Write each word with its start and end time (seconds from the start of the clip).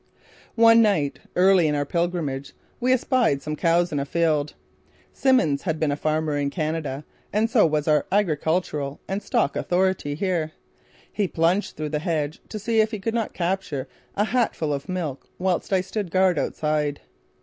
One 0.55 0.81
night 0.81 1.19
early 1.35 1.67
in 1.67 1.75
our 1.75 1.85
pilgrimage, 1.85 2.53
we 2.79 2.91
espied 2.91 3.43
some 3.43 3.55
cows 3.55 3.91
in 3.91 3.99
a 3.99 4.03
field. 4.03 4.55
Simmons 5.13 5.61
had 5.61 5.79
been 5.79 5.91
a 5.91 5.95
farmer 5.95 6.35
in 6.37 6.49
Canada 6.49 7.05
and 7.31 7.47
so 7.51 7.67
was 7.67 7.87
our 7.87 8.07
agricultural 8.11 8.99
and 9.07 9.21
stock 9.21 9.55
authority 9.55 10.15
here. 10.15 10.53
He 11.11 11.27
plunged 11.27 11.77
through 11.77 11.89
the 11.89 11.99
hedge 11.99 12.41
to 12.49 12.57
see 12.57 12.81
if 12.81 12.89
he 12.89 12.97
could 12.99 13.13
not 13.13 13.35
capture 13.35 13.87
a 14.15 14.23
hat 14.23 14.55
full 14.55 14.73
of 14.73 14.89
milk 14.89 15.29
whilst 15.37 15.71
I 15.71 15.81
stood 15.81 16.09
guard 16.09 16.39
outside. 16.39 17.01